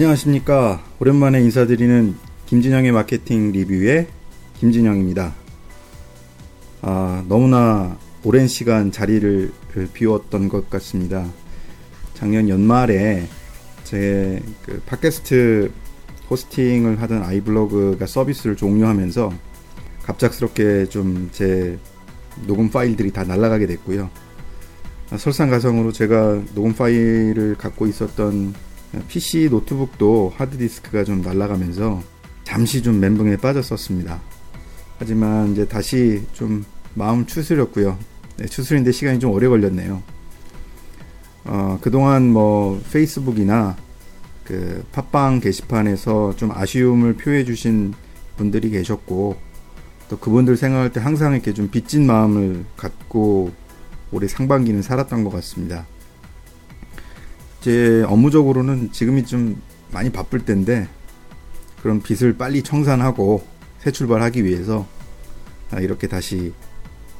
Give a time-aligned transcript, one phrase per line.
[0.00, 0.82] 안녕하십니까.
[0.98, 2.14] 오랜만에 인사드리는
[2.46, 4.06] 김진영의 마케팅 리뷰의
[4.58, 5.34] 김진영입니다.
[6.80, 9.52] 아, 너무나 오랜 시간 자리를
[9.92, 11.28] 비웠던 것 같습니다.
[12.14, 13.26] 작년 연말에
[13.84, 15.70] 제 그 팟캐스트
[16.30, 19.30] 호스팅을 하던 아이블로그가 서비스를 종료하면서
[20.04, 21.78] 갑작스럽게 좀 제
[22.46, 24.08] 녹음 파일들이 다 날아가게 됐고요.
[25.10, 28.69] 아, 설상가성으로 제가 녹음 파일을 갖고 있었던
[29.08, 32.02] PC 노트북도 하드디스크가 좀 날아가면서
[32.44, 34.20] 잠시 좀 멘붕에 빠졌었습니다.
[34.98, 36.64] 하지만 이제 다시 좀
[36.94, 37.96] 마음 추스렸고요.
[38.36, 40.02] 네, 추스린데 시간이 좀 오래 걸렸네요.
[41.44, 43.76] 어, 그동안 뭐 페이스북이나
[44.44, 47.94] 그 팟빵 게시판에서 좀 아쉬움을 표해 주신
[48.36, 49.36] 분들이 계셨고
[50.08, 53.52] 또 그분들 생각할 때 항상 이렇게 좀 빚진 마음을 갖고
[54.10, 55.86] 올해 상반기는 살았던 것 같습니다.
[57.60, 59.60] 제 업무적으로는 지금이 좀
[59.92, 60.88] 많이 바쁠 때인데
[61.82, 63.44] 그런 빚을 빨리 청산하고
[63.80, 64.86] 새 출발하기 위해서
[65.70, 66.52] 아, 이렇게 다시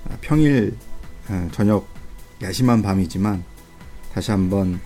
[0.08, 0.76] 아, 평일
[1.28, 1.88] 아, 저녁
[2.42, 3.44] 야심한 밤이지만
[4.12, 4.80] 다시 한번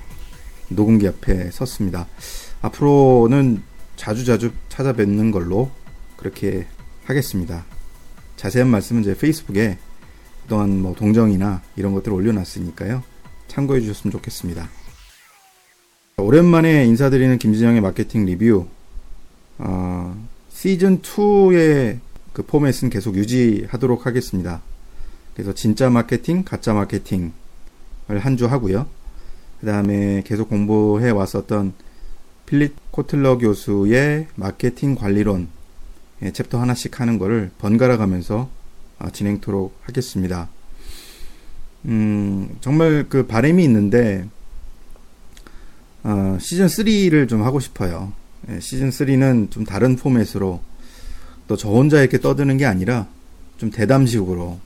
[0.68, 2.06] 녹음기 앞에 섰습니다.
[2.62, 3.62] 앞으로는
[3.96, 5.70] 자주자주 찾아뵙는 걸로
[6.16, 6.66] 그렇게
[7.04, 7.64] 하겠습니다.
[8.36, 9.78] 자세한 말씀은 제 페이스북에
[10.42, 13.02] 그동안 뭐 동정이나 이런 것들을 올려놨으니까요.
[13.48, 14.68] 참고해 주셨으면 좋겠습니다.
[16.16, 18.66] 오랜만에 인사드리는 김진영의 마케팅 리뷰.
[19.58, 21.98] 어, 시즌 2의
[22.32, 24.62] 그 포맷은 계속 유지하도록 하겠습니다.
[25.34, 27.32] 그래서 진짜 마케팅, 가짜 마케팅을
[28.20, 28.86] 한 주 하고요.
[29.60, 31.72] 그 다음에 계속 공부해 왔었던
[32.46, 35.48] 필립 코틀러 교수의 마케팅 관리론
[36.22, 38.48] 예, 챕터 하나씩 하는 거를 번갈아 가면서
[39.00, 40.48] 어, 진행토록 하겠습니다.
[41.86, 44.26] 음, 정말 그 바람이 있는데
[46.04, 48.12] 어, 시즌 3를 좀 하고 싶어요.
[48.50, 50.60] 예, 시즌 3는 좀 다른 포맷으로
[51.48, 53.06] 또 저 혼자 이렇게 떠드는 게 아니라
[53.58, 54.58] 좀 대담식으로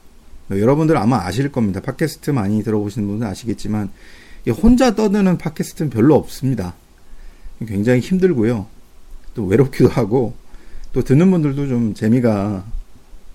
[0.50, 1.80] 여러분들 아마 아실 겁니다.
[1.80, 3.90] 팟캐스트 많이 들어보시는 분들 아시겠지만
[4.62, 6.74] 혼자 떠드는 팟캐스트는 별로 없습니다.
[7.66, 8.66] 굉장히 힘들고요.
[9.34, 10.34] 또 외롭기도 하고
[10.92, 12.64] 또 듣는 분들도 좀 재미가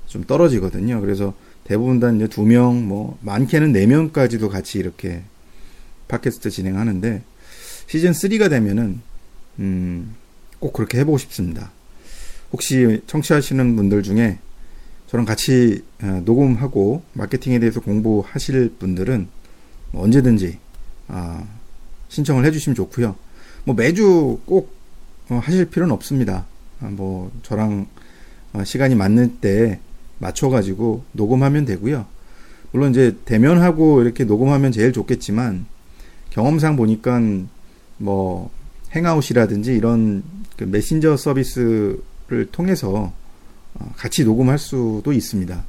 [0.08, 1.02] 좀 떨어지거든요.
[1.02, 1.34] 그래서
[1.66, 5.22] 대부분 다 이제 두 명, 뭐 많게는 네 명까지도 같이 이렇게
[6.08, 7.22] 팟캐스트 진행하는데
[7.88, 9.01] 시즌 3가 되면은
[9.59, 10.16] 음,
[10.59, 11.71] 꼭 그렇게 해보고 싶습니다.
[12.51, 14.39] 혹시 청취하시는 분들 중에
[15.07, 19.27] 저랑 같이 어, 녹음하고 마케팅에 대해서 공부하실 분들은
[19.91, 20.57] 뭐 언제든지
[21.07, 21.45] 아,
[22.09, 23.16] 신청을 해주시면 좋고요.
[23.66, 24.73] 뭐 매주 꼭
[25.29, 26.45] 어, 하실 필요는 없습니다.
[26.81, 27.88] 아, 뭐 저랑
[28.53, 29.79] 어, 시간이 맞는 때
[30.19, 32.05] 맞춰가지고 녹음하면 되고요.
[32.72, 35.66] 물론 이제 대면하고 이렇게 녹음하면 제일 좋겠지만
[36.31, 37.22] 경험상 보니까
[38.03, 38.52] 뭐
[38.94, 40.24] 행아웃이라든지 이런
[40.58, 42.02] 그 메신저 서비스를
[42.52, 43.14] 통해서
[43.75, 45.64] 어, 같이 녹음할 수도 있습니다.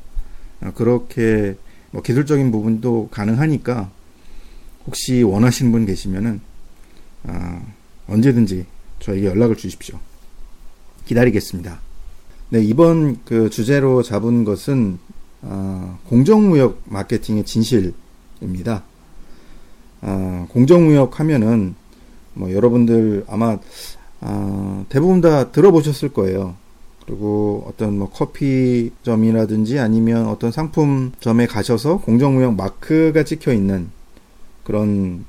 [0.62, 1.56] 어, 그렇게
[1.92, 3.90] 뭐 기술적인 부분도 가능하니까
[4.86, 6.40] 혹시 원하시는 분 계시면은
[7.22, 7.66] 어,
[8.08, 8.66] 언제든지
[8.98, 9.98] 저에게 연락을 주십시오.
[11.06, 11.80] 기다리겠습니다.
[12.50, 14.98] 네, 이번 그 주제로 잡은 것은
[16.06, 18.82] 공정무역 마케팅의 진실입니다.
[20.48, 21.74] 공정무역 하면은
[22.34, 23.58] 뭐 여러분들 아마
[24.20, 26.54] 아, 대부분 다 들어보셨을 거예요.
[27.06, 33.90] 그리고 어떤 뭐 커피점이라든지 아니면 어떤 상품점에 가셔서 공정무역 마크가 찍혀 있는
[34.64, 35.26] 그런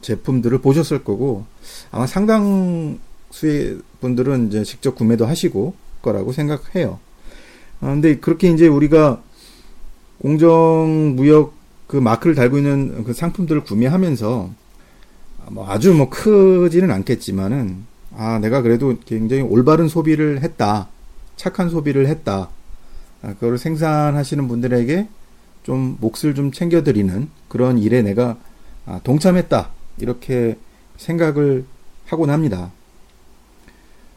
[0.00, 1.44] 제품들을 보셨을 거고
[1.90, 6.98] 아마 상당수의 분들은 이제 직접 구매도 하시고 거라고 생각해요.
[7.80, 9.22] 아, 근데 그렇게 이제 우리가
[10.20, 11.54] 공정무역
[11.86, 14.50] 그 마크를 달고 있는 그 상품들을 구매하면서
[15.50, 17.84] 뭐 아주 뭐 크지는 않겠지만은
[18.16, 20.88] 아 내가 그래도 굉장히 올바른 소비를 했다
[21.36, 22.48] 착한 소비를 했다
[23.22, 25.08] 아, 그거를 생산하시는 분들에게
[25.62, 28.36] 좀 몫을 좀 챙겨드리는 그런 일에 내가
[28.86, 30.56] 아, 동참했다 이렇게
[30.96, 31.64] 생각을
[32.06, 32.70] 하곤 합니다.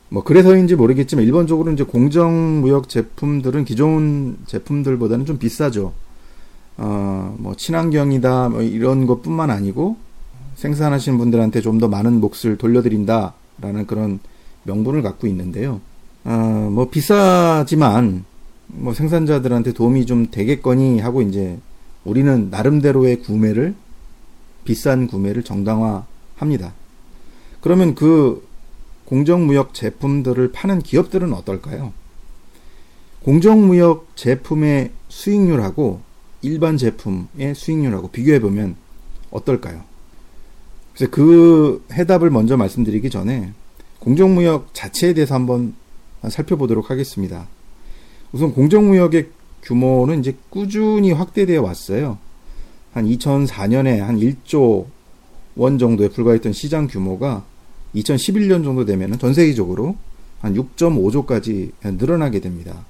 [0.10, 5.94] 뭐 그래서인지 모르겠지만 일본적으로 이제 공정 무역 제품들은 기존 제품들보다는 좀 비싸죠.
[6.78, 9.98] 어뭐 친환경이다 뭐 이런 것뿐만 아니고
[10.60, 14.20] 생산하시는 분들한테 좀 더 많은 몫을 돌려드린다라는 그런
[14.64, 15.80] 명분을 갖고 있는데요.
[16.26, 18.26] 어, 뭐 비싸지만
[18.68, 21.58] 뭐 생산자들한테 도움이 좀 되겠거니 하고 이제
[22.04, 23.74] 우리는 나름대로의 구매를
[24.66, 26.74] 비싼 구매를 정당화합니다.
[27.62, 28.46] 그러면 그
[29.06, 31.94] 공정무역 제품들을 파는 기업들은 어떨까요?
[33.24, 36.02] 공정무역 제품의 수익률하고
[36.42, 38.76] 일반 제품의 수익률하고 비교해 보면
[39.32, 39.89] 어떨까요?
[41.00, 43.54] 그래서 그 해답을 먼저 말씀드리기 전에
[44.00, 45.74] 공정무역 자체에 대해서 한번
[46.28, 47.48] 살펴보도록 하겠습니다.
[48.34, 49.30] 우선 공정무역의
[49.64, 52.18] 규모는 이제 꾸준히 확대되어 왔어요.
[52.92, 54.88] 한 2004년에 한 1조
[55.56, 57.46] 원 정도에 불과했던 시장 규모가
[57.96, 59.96] 2011년 정도 되면 전 세계적으로
[60.42, 62.86] 한 6.5조까지 늘어나게 됩니다.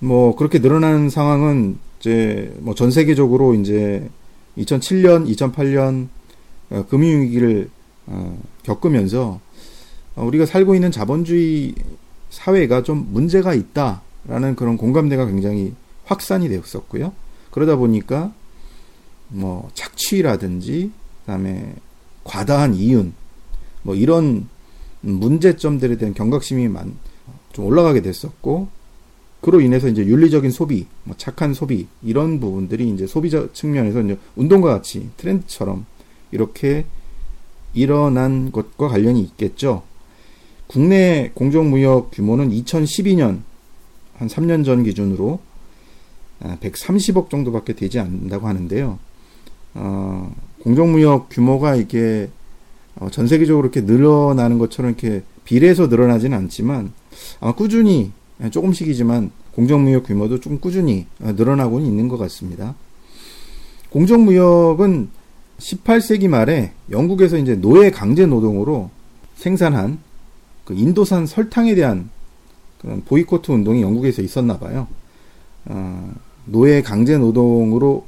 [0.00, 4.08] 뭐 그렇게 늘어나는 상황은 이제 뭐 전 세계적으로 이제
[4.58, 6.23] 2007년, 2008년 어,
[6.88, 7.70] 금융위기를
[8.06, 9.40] 어, 겪으면서
[10.16, 11.74] 어, 우리가 살고 있는 자본주의
[12.30, 15.72] 사회가 좀 문제가 있다라는 그런 공감대가 굉장히
[16.04, 17.12] 확산이 되었었고요.
[17.50, 18.32] 그러다 보니까
[19.28, 20.90] 뭐 착취라든지
[21.20, 21.74] 그다음에
[22.24, 23.14] 과다한 이윤
[23.82, 24.48] 뭐 이런
[25.00, 26.94] 문제점들에 대한 경각심이 많,
[27.52, 28.68] 좀 올라가게 됐었고
[29.40, 34.70] 그로 인해서 이제 윤리적인 소비, 뭐 착한 소비 이런 부분들이 이제 소비자 측면에서 이제 운동과
[34.70, 35.84] 같이 트렌드처럼
[36.34, 36.84] 이렇게
[37.72, 39.82] 일어난 것과 관련이 있겠죠.
[40.66, 43.42] 국내 공정무역 규모는 2012년
[44.18, 45.38] 한 3년 전 기준으로
[46.40, 48.98] 130억 아, 정도밖에 되지 않는다고 하는데요.
[49.74, 52.28] 어, 공정무역 규모가 이게
[52.96, 56.92] 어, 전 세계적으로 이렇게 늘어나는 것처럼 이렇게 비례해서 늘어나지는 않지만
[57.40, 58.12] 아마 꾸준히
[58.50, 62.74] 조금씩이지만 공정무역 규모도 좀 꾸준히 어, 늘어나고는 있는 것 같습니다.
[63.90, 65.08] 공정무역은
[65.64, 68.90] 18세기 말에 영국에서 이제 노예 강제 노동으로
[69.36, 69.98] 생산한
[70.64, 72.10] 그 인도산 설탕에 대한
[72.80, 74.86] 그런 보이코트 운동이 영국에서 있었나 봐요.
[75.64, 76.12] 어,
[76.44, 78.04] 노예 강제 노동으로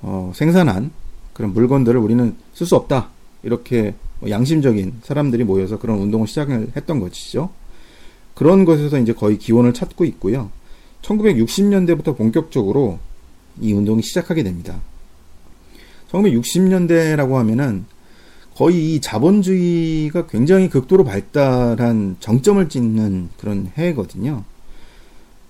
[0.00, 0.90] 어, 생산한
[1.34, 3.10] 그런 물건들을 우리는 쓸 수 없다.
[3.42, 7.50] 이렇게 뭐 양심적인 사람들이 모여서 그런 운동을 시작을 했던 것이죠.
[8.34, 10.50] 그런 것에서 이제 거의 기원을 찾고 있고요.
[11.02, 12.98] 1960년대부터 본격적으로
[13.60, 14.80] 이 운동이 시작하게 됩니다.
[16.14, 17.84] 1960년대라고 하면은
[18.54, 24.44] 거의 이 자본주의가 굉장히 극도로 발달한 정점을 찍는 그런 해거든요.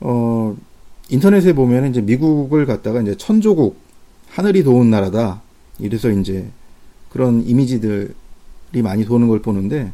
[0.01, 0.57] 어,
[1.11, 3.77] 인터넷에 보면 이제 미국을 갖다가 이제 천조국,
[4.31, 5.43] 하늘이 도운 나라다.
[5.79, 6.49] 이래서 이제
[7.11, 8.15] 그런 이미지들이
[8.83, 9.93] 많이 도는 걸 보는데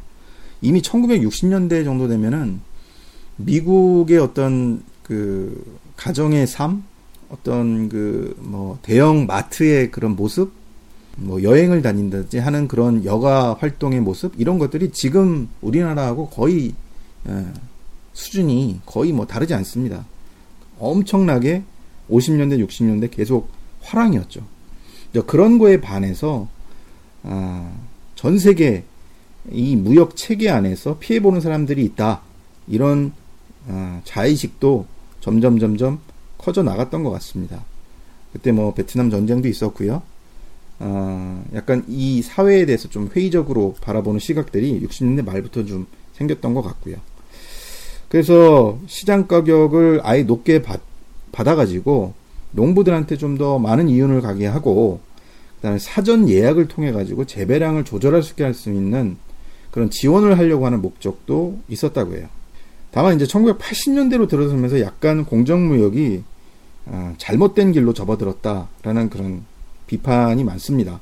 [0.62, 2.60] 이미 1960년대 정도 되면은
[3.36, 6.84] 미국의 어떤 그 가정의 삶,
[7.28, 10.52] 어떤 그 뭐 대형 마트의 그런 모습,
[11.16, 16.74] 뭐 여행을 다닌다든지 하는 그런 여가 활동의 모습 이런 것들이 지금 우리나라하고 거의
[17.28, 17.46] 예,
[18.12, 20.04] 수준이 거의 뭐 다르지 않습니다.
[20.78, 21.62] 엄청나게
[22.10, 23.48] 50년대, 60년대 계속
[23.82, 24.42] 화랑이었죠.
[25.26, 26.48] 그런 거에 반해서
[27.22, 27.72] 아,
[28.14, 28.84] 전 세계
[29.50, 32.22] 이 무역 체계 안에서 피해 보는 사람들이 있다.
[32.68, 33.12] 이런
[33.68, 34.86] 아, 자의식도
[35.20, 36.00] 점점 점점
[36.38, 37.64] 커져 나갔던 것 같습니다.
[38.32, 40.02] 그때 뭐 베트남 전쟁도 있었고요.
[40.80, 46.96] 아, 약간 이 사회에 대해서 좀 회의적으로 바라보는 시각들이 60년대 말부터 좀 생겼던 것 같고요.
[48.08, 50.80] 그래서 시장 가격을 아예 높게 받,
[51.32, 52.14] 받아가지고
[52.52, 55.00] 농부들한테 좀 더 많은 이윤을 가게 하고
[55.56, 59.16] 그다음에 사전 예약을 통해 가지고 재배량을 조절할 수 있게 할 수 있는
[59.70, 62.26] 그런 지원을 하려고 하는 목적도 있었다고 해요.
[62.90, 66.24] 다만 이제 1980년대로 들어서면서 약간 공정무역이
[66.86, 69.44] 아, 잘못된 길로 접어들었다라는 그런
[69.90, 71.00] 비판이 많습니다.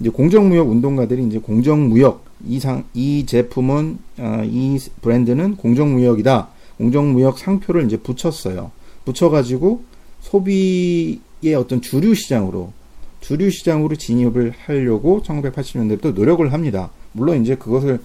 [0.00, 6.48] 이제 공정무역 운동가들이 이제 공정무역 이상 이 제품은 아, 이 브랜드는 공정무역이다.
[6.78, 8.72] 공정무역 상표를 이제 붙였어요.
[9.04, 9.84] 붙여가지고
[10.20, 12.72] 소비의 어떤 주류 시장으로
[13.20, 16.90] 주류 시장으로 진입을 하려고 1980년대부터 노력을 합니다.
[17.12, 18.00] 물론 이제 그것을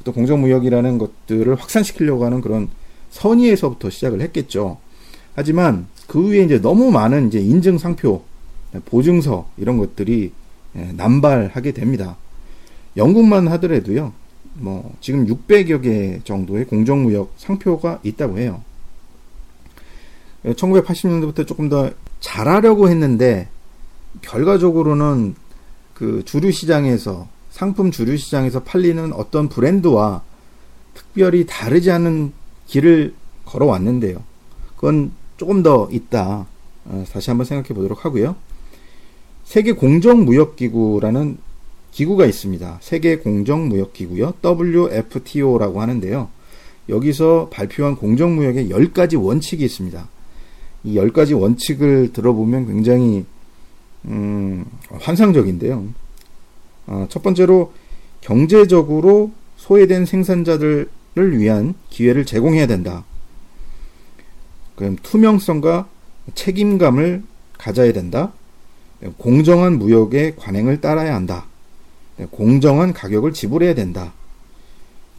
[0.00, 2.68] 어떤 공정무역이라는 것들을 확산시키려고 하는 그런
[3.10, 4.78] 선의에서부터 시작을 했겠죠.
[5.34, 8.22] 하지만 그 위에 이제 너무 많은 이제 인증 상표,
[8.84, 10.32] 보증서 이런 것들이
[10.76, 12.16] 예, 남발하게 됩니다.
[12.96, 14.12] 영국만 하더라도요,
[14.54, 18.62] 뭐 지금 600여 개 정도의 공정무역 상표가 있다고 해요.
[20.44, 23.48] 1980년대부터 조금 더 잘하려고 했는데
[24.22, 25.34] 결과적으로는
[25.94, 30.22] 그 주류 시장에서 상품 주류 시장에서 팔리는 어떤 브랜드와
[30.94, 32.32] 특별히 다르지 않은
[32.66, 34.22] 길을 걸어왔는데요.
[34.76, 36.46] 그건 조금 더 있다.
[36.86, 38.36] 어, 다시 한번 생각해 보도록 하고요.
[39.50, 41.38] 세계 공정무역기구라는
[41.90, 42.78] 기구가 있습니다.
[42.80, 44.34] 세계 공정무역기구요.
[44.44, 46.28] WFTO라고 하는데요.
[46.88, 50.08] 여기서 발표한 공정무역의 10가지 원칙이 있습니다.
[50.84, 53.24] 이 10가지 원칙을 들어보면 굉장히
[54.04, 55.84] 음, 환상적인데요.
[56.86, 57.72] 어, 첫 번째로
[58.20, 63.04] 경제적으로 소외된 생산자들을 위한 기회를 제공해야 된다.
[64.76, 65.88] 그럼 투명성과
[66.36, 67.24] 책임감을
[67.58, 68.32] 가져야 된다.
[69.16, 71.46] 공정한 무역의 관행을 따라야 한다.
[72.30, 74.12] 공정한 가격을 지불해야 된다.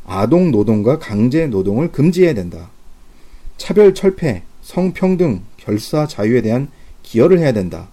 [0.05, 2.69] 아동 노동과 강제 노동을 금지해야 된다.
[3.57, 6.69] 차별 철폐, 성평등, 결사 자유에 대한
[7.03, 7.88] 기여를 해야 된다.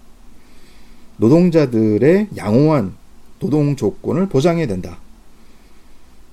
[1.17, 2.95] 노동자들의 양호한
[3.39, 4.99] 노동 조건을 보장해야 된다.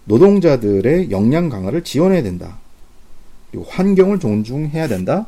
[0.06, 2.58] 노동자들의 역량 강화를 지원해야 된다.
[3.50, 5.28] 그리고 환경을 존중해야 된다.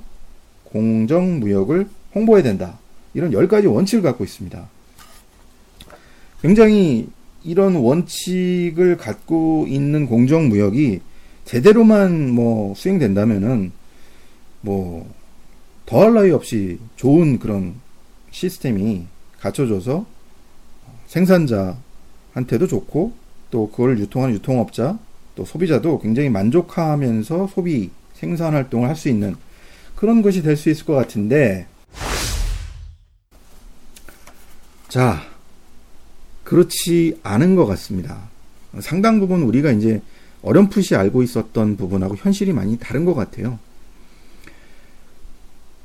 [0.65, 2.77] 공정 무역을 홍보해야 된다.
[3.17, 4.69] 이런 10가지 원칙을 갖고 있습니다.
[6.43, 7.09] 굉장히
[7.43, 11.01] 이런 원칙을 갖고 있는 공정 무역이
[11.43, 13.71] 제대로만 뭐 수행된다면은
[14.61, 15.11] 뭐
[15.87, 17.73] 더할 나위 없이 좋은 그런
[18.29, 19.07] 시스템이
[19.39, 20.05] 갖춰져서
[21.07, 23.13] 생산자한테도 좋고
[23.49, 24.99] 또 그걸 유통하는 유통업자
[25.33, 29.35] 또 소비자도 굉장히 만족하면서 소비 생산 활동을 할 수 있는
[29.95, 31.65] 그런 것이 될 수 있을 것 같은데
[34.87, 35.21] 자
[36.43, 38.29] 그렇지 않은 것 같습니다.
[38.79, 40.01] 상당 부분 우리가 이제
[40.41, 43.59] 어렴풋이 알고 있었던 부분하고 현실이 많이 다른 것 같아요.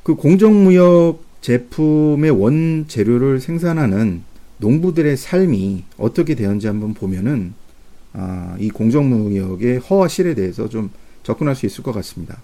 [0.03, 4.23] 그 공정무역 제품의 원재료를 생산하는
[4.59, 7.55] 농부들의 삶이 어떻게 되었는지 한번 보면은
[8.13, 10.91] 아, 이 공정무역의 허와 실에 대해서 좀
[11.25, 12.41] 접근할 수 있을 것 같습니다.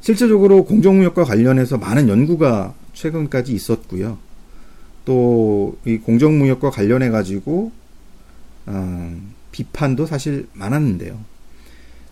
[0.00, 4.18] 실제적으로 공정무역과 관련해서 많은 연구가 최근까지 있었고요.
[5.10, 5.50] 또
[5.84, 7.72] 이 공정무역과 관련해 가지고
[8.66, 11.18] 어, 비판도 사실 많았는데요.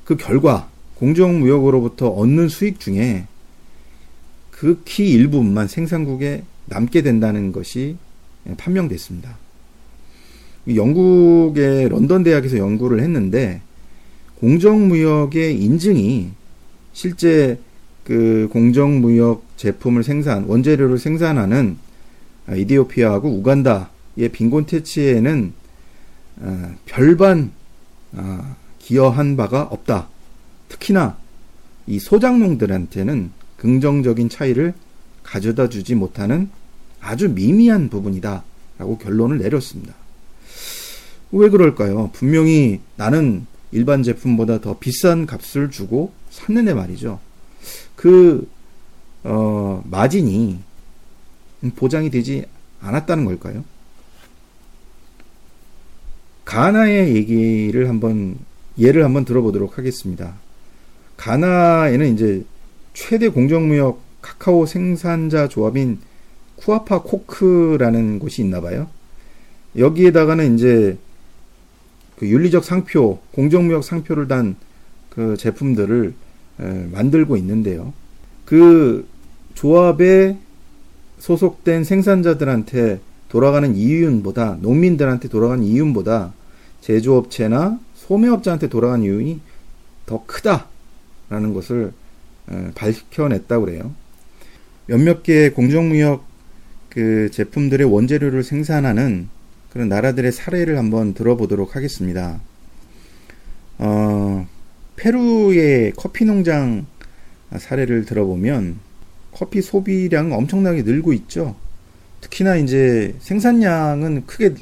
[0.05, 3.27] 그 결과 공정무역으로부터 얻는 수익 중에
[4.51, 7.97] 극히 일부분만 생산국에 남게 된다는 것이
[8.57, 9.37] 판명됐습니다.
[10.75, 13.63] 영국의 런던 대학에서 연구를 했는데
[14.41, 16.31] 공정무역의 인증이
[16.93, 17.59] 실제
[18.05, 21.77] 그 공정무역 제품을 생산 원재료를 생산하는
[22.57, 25.53] 이디오피아하고 우간다의 빈곤 퇴치에는
[26.41, 27.53] 어, 별반
[28.13, 30.09] 어, 기여한 바가 없다.
[30.69, 31.19] 특히나
[31.87, 34.75] 이 소작농들한테는 긍정적인 차이를
[35.23, 36.51] 가져다 주지 못하는
[37.01, 38.45] 아주 미미한 부분이다.
[38.79, 39.95] 라고 결론을 내렸습니다.
[41.33, 42.11] 왜 그럴까요?
[42.13, 47.21] 분명히 나는 일반 제품보다 더 비싼 값을 주고 샀는데 말이죠.
[47.97, 48.49] 그,
[49.25, 50.61] 어, 마진이
[51.77, 52.47] 보장이 되지
[52.81, 53.65] 않았다는 걸까요?
[56.45, 58.39] 가나의 얘기를 한번,
[58.79, 60.35] 예를 한번 들어보도록 하겠습니다.
[61.17, 62.45] 가나에는 이제
[62.95, 65.99] 최대 공정무역 카카오 생산자 조합인
[66.57, 68.89] 쿠아파 코크라는 곳이 있나 봐요.
[69.77, 70.97] 여기에다가는 이제
[72.17, 74.57] 그 윤리적 상표, 공정무역 상표를 단
[75.19, 76.15] 그 제품들을
[76.93, 77.93] 만들고 있는데요.
[78.45, 79.05] 그
[79.55, 80.39] 조합에
[81.19, 86.33] 소속된 생산자들한테 돌아가는 이윤보다 농민들한테 돌아가는 이윤보다
[86.81, 89.41] 제조업체나 소매업자한테 돌아가는 이윤이
[90.07, 91.93] 더 크다라는 것을
[92.75, 93.93] 밝혀냈다고 그래요.
[94.87, 96.25] 몇몇 개의 공정무역
[96.89, 99.29] 그 제품들의 원재료를 생산하는
[99.71, 102.41] 그런 나라들의 사례를 한번 들어보도록 하겠습니다.
[103.77, 104.49] 어,
[104.97, 106.87] 페루의 커피 농장
[107.55, 108.79] 사례를 들어보면
[109.33, 111.55] 커피 소비량 엄청나게 늘고 있죠.
[112.21, 114.55] 특히나 이제 생산량은 크게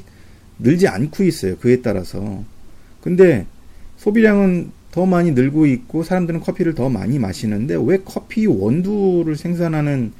[0.59, 1.57] 늘지 않고 있어요.
[1.57, 2.43] 그에 따라서.
[3.01, 3.45] 근데
[3.97, 10.11] 소비량은 더 많이 늘고 있고 사람들은 커피를 더 많이 마시는데 왜 커피 원두를 생산하는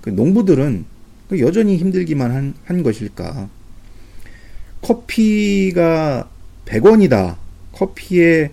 [0.00, 0.84] 그 농부들은
[1.28, 3.48] 그 여전히 힘들기만 한, 한 것일까?
[4.82, 6.28] 커피가
[6.64, 7.36] 100원이다.
[7.72, 8.50] 커피의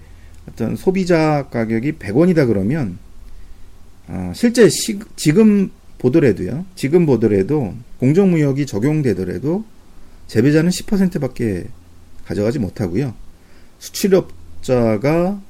[0.50, 2.98] 어떤 소비자 가격이 100원이다 그러면
[4.08, 6.66] 어, 실제 시, 지금 보더라도요.
[6.76, 9.66] 지금 보더라도 공정무역이 적용되더라도
[10.28, 11.66] 재배자는 10%밖에
[12.26, 13.14] 가져가지 못하고요.
[13.80, 15.42] 수출업자가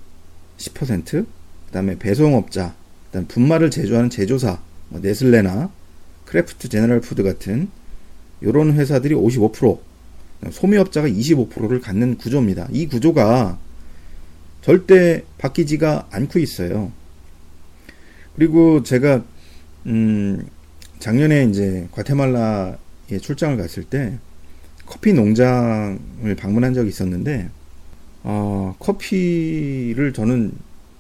[0.58, 1.26] 10%,
[1.68, 2.76] 그다음에 배송업자,
[3.08, 4.60] 그다음 분말을 제조하는 제조사,
[4.90, 5.70] 뭐 네슬레나
[6.26, 7.70] Kraft General Food 같은
[8.42, 9.80] 이런 회사들이 55%,
[10.52, 12.68] 소매업자가 25%를 갖는 구조입니다.
[12.72, 13.58] 이 구조가
[14.62, 16.92] 절대 바뀌지가 않고 있어요.
[18.38, 19.24] 그리고 제가
[19.88, 20.48] 음
[21.00, 24.18] 작년에 이제 과테말라에 출장을 갔을 때
[24.86, 27.50] 커피 농장을 방문한 적이 있었는데
[28.24, 30.52] 어, 커피를 저는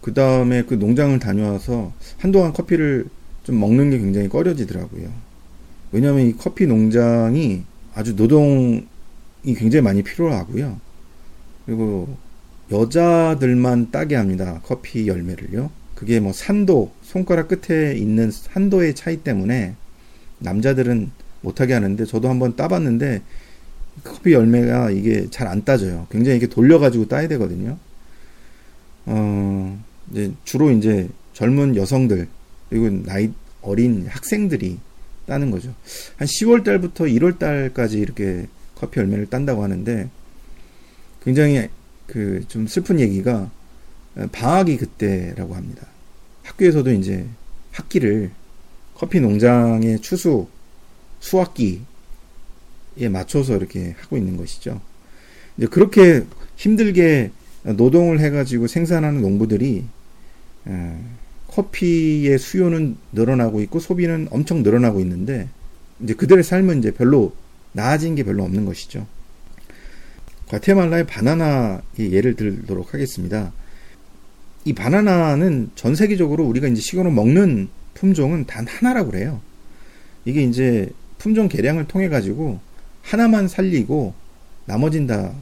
[0.01, 3.06] 그 다음에 그 농장을 다녀와서 한동안 커피를
[3.44, 5.10] 좀 먹는 게 굉장히 꺼려지더라고요.
[5.91, 7.63] 왜냐하면 이 커피 농장이
[7.94, 8.84] 아주 노동이
[9.44, 10.79] 굉장히 많이 필요하고요.
[11.65, 12.17] 그리고
[12.72, 14.60] 여자들만 따게 합니다.
[14.63, 15.70] 커피 열매를요.
[15.98, 19.74] 그게 뭐 산도, 손가락 끝에 있는 산도의 차이 때문에
[20.38, 21.10] 남자들은
[21.42, 23.24] 못하게 하는데 저도 한번 따봤는데
[24.04, 26.06] 커피 열매가 이게 잘 안 따져요.
[26.12, 27.80] 굉장히 이렇게 돌려가지고 따야 되거든요.
[29.08, 32.27] 어, 이제 주로 이제 젊은 여성들
[32.70, 33.32] 그리고 나이
[33.63, 34.77] 어린 학생들이
[35.25, 35.74] 따는 거죠.
[36.18, 40.10] 한 10월 달부터 1월 달까지 이렇게 커피 열매를 딴다고 하는데
[41.24, 41.70] 굉장히
[42.06, 43.50] 그 좀 슬픈 얘기가
[44.31, 45.86] 방학이 그때라고 합니다.
[46.43, 47.25] 학교에서도 이제
[47.71, 48.31] 학기를
[48.95, 50.47] 커피 농장의 추수
[51.19, 51.79] 수학기에
[53.12, 54.81] 맞춰서 이렇게 하고 있는 것이죠.
[55.57, 57.31] 이제 그렇게 힘들게
[57.63, 59.86] 노동을 해가지고 생산하는 농부들이
[61.47, 65.47] 커피의 수요는 늘어나고 있고 소비는 엄청 늘어나고 있는데
[66.01, 67.33] 이제 그들의 삶은 이제 별로
[67.74, 69.05] 나아진 게 별로 없는 것이죠.
[70.47, 73.51] 과테말라의 바나나의 예를 들도록 하겠습니다.
[74.67, 79.39] 이 바나나는 전 세계적으로 우리가 이제 식용으로 먹는 품종은 단 하나라고 그래요.
[80.25, 82.59] 이게 이제 품종 개량을 통해 가지고
[83.01, 84.13] 하나만 살리고
[84.65, 85.33] 나머진 다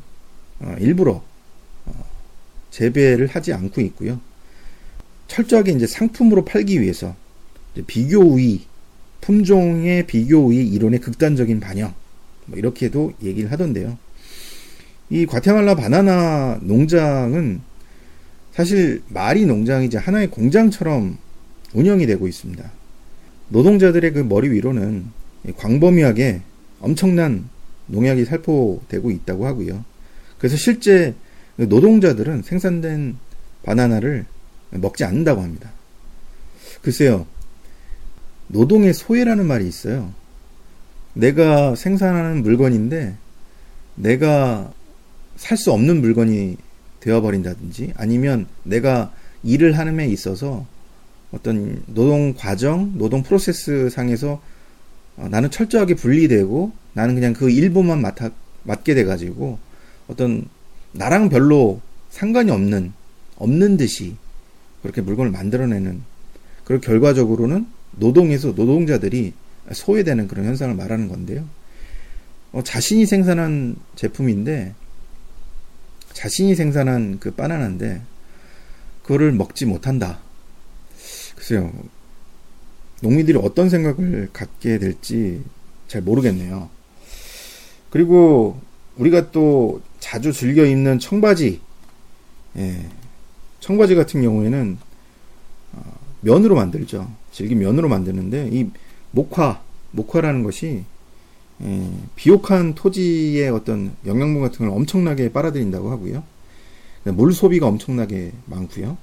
[0.60, 1.24] 어, 일부러
[1.88, 2.06] 어,
[2.70, 4.22] 재배를 하지 않고 있고요.
[5.28, 7.16] 철저하게 이제 상품으로 팔기 위해서
[7.88, 8.68] 비교 우위
[9.22, 11.96] 품종의 비교 우위 이론의 극단적인 반영
[12.46, 13.98] 뭐 이렇게도 얘기를 하던데요.
[15.10, 17.62] 이 과테말라 바나나 농장은
[18.56, 21.18] 사실 말이 농장이지 하나의 공장처럼
[21.74, 22.72] 운영이 되고 있습니다.
[23.50, 25.08] 노동자들의 그 머리 위로는
[25.58, 26.42] 광범위하게
[26.80, 27.50] 엄청난
[27.88, 29.84] 농약이 살포되고 있다고 하고요.
[30.38, 31.14] 그래서 실제
[31.58, 33.18] 그 노동자들은 생산된
[33.64, 34.26] 바나나를
[34.72, 35.72] 먹지 않는다고 합니다.
[36.82, 37.28] 글쎄요,
[38.48, 40.14] 노동의 소외라는 말이 있어요.
[41.14, 43.16] 내가 생산하는 물건인데
[43.96, 44.72] 내가
[45.36, 46.56] 살 수 없는 물건이
[47.06, 49.14] 되어버린다든지 아니면 내가
[49.44, 50.66] 일을 하는 데 있어서
[51.32, 54.42] 어떤 노동 과정, 노동 프로세스 상에서
[55.18, 58.32] 어, 나는 철저하게 분리되고 나는 그냥 그 일부만 맡아,
[58.64, 59.60] 맡게 돼가지고
[60.08, 60.48] 어떤
[60.92, 62.94] 나랑 별로 상관이 없는,
[63.38, 64.16] 없는 듯이
[64.82, 66.02] 그렇게 물건을 만들어내는
[66.64, 69.34] 그리고 결과적으로는 노동에서 노동자들이
[69.72, 71.46] 소외되는 그런 현상을 말하는 건데요.
[72.52, 74.74] 어, 자신이 생산한 제품인데
[76.16, 78.02] 자신이 생산한 그 바나나인데
[79.04, 80.20] 그거를 먹지 못한다.
[81.36, 81.72] 글쎄요.
[83.02, 85.44] 농민들이 어떤 생각을 갖게 될지
[85.88, 86.70] 잘 모르겠네요.
[87.92, 88.60] 그리고
[88.96, 91.60] 우리가 또 자주 즐겨 입는 청바지,
[92.58, 92.90] 예,
[93.60, 94.78] 청바지 같은 경우에는
[95.74, 97.12] 어, 면으로 만들죠.
[97.32, 98.70] 질긴 면으로 만드는데 이
[99.12, 100.86] 목화, 목화라는 것이
[101.64, 106.24] 예, 비옥한 토지의 어떤 영양분 같은 걸 엄청나게 빨아들인다고 하고요.
[107.06, 108.98] 물 소비가 엄청나게 많고요.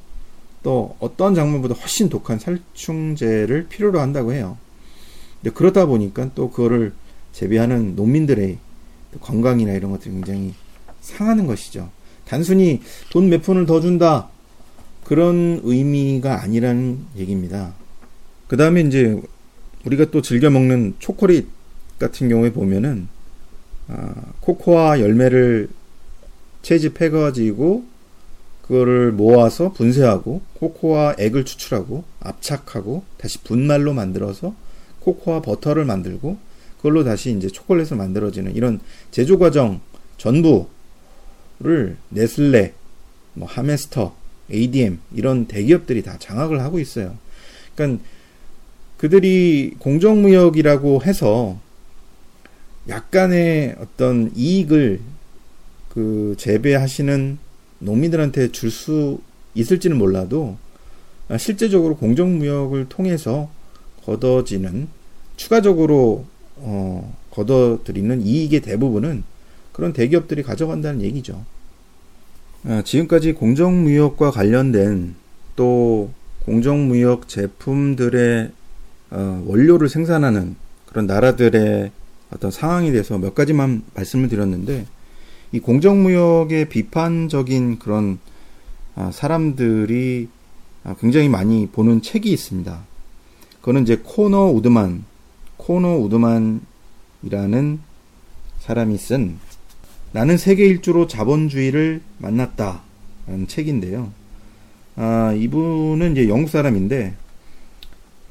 [0.62, 4.58] 또 어떤 작물보다 훨씬 독한 살충제를 필요로 한다고 해요.
[5.40, 6.92] 근데 그러다 보니까 또 그거를
[7.32, 8.58] 재배하는 농민들의
[9.20, 10.54] 건강이나 이런 것들이 굉장히
[11.00, 11.90] 상하는 것이죠.
[12.26, 14.28] 단순히 돈 몇 푼을 더 준다
[15.04, 17.74] 그런 의미가 아니라는 얘기입니다.
[18.46, 19.20] 그 다음에 이제
[19.84, 21.48] 우리가 또 즐겨 먹는 초콜릿
[22.02, 23.08] 같은 경우에 보면은
[23.88, 25.68] 아, 코코아 열매를
[26.62, 27.84] 채집해가지고
[28.62, 34.54] 그거를 모아서 분쇄하고 코코아 액을 추출하고 압착하고 다시 분말로 만들어서
[35.00, 36.38] 코코아 버터를 만들고
[36.76, 39.80] 그걸로 다시 이제 초콜릿을 만들어지는 이런 제조 과정
[40.16, 42.74] 전부를 네슬레,
[43.34, 44.14] 뭐 하메스터,
[44.52, 47.16] ADM 이런 대기업들이 다 장악을 하고 있어요.
[47.74, 48.02] 그러니까
[48.96, 51.58] 그들이 공정무역이라고 해서
[52.88, 55.00] 약간의 어떤 이익을
[55.88, 57.38] 그 재배하시는
[57.78, 59.20] 농민들한테 줄 수
[59.54, 60.56] 있을지는 몰라도
[61.38, 63.50] 실제적으로 공정무역을 통해서
[64.04, 64.88] 걷어지는
[65.36, 69.24] 추가적으로 어, 걷어들이는 이익의 대부분은
[69.72, 71.44] 그런 대기업들이 가져간다는 얘기죠.
[72.64, 75.14] 아, 지금까지 공정무역과 관련된
[75.56, 76.10] 또
[76.44, 78.50] 공정무역 제품들의
[79.10, 81.90] 어, 원료를 생산하는 그런 나라들의
[82.34, 84.86] 어떤 상황에 대해서 몇 가지만 말씀을 드렸는데
[85.52, 88.18] 이 공정무역의 비판적인 그런
[88.94, 90.28] 아, 사람들이
[90.84, 92.84] 아, 굉장히 많이 보는 책이 있습니다.
[93.60, 95.04] 그거는 이제 코너 우드만,
[95.56, 97.80] 코너 우드만이라는
[98.60, 99.38] 사람이 쓴
[100.12, 102.82] 나는 세계 일주로 자본주의를 만났다.
[103.26, 104.12] 라는 책인데요.
[104.96, 107.14] 아, 이분은 이제 영국 사람인데,